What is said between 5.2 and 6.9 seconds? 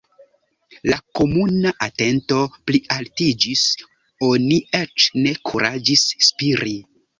ne kuraĝis spiri.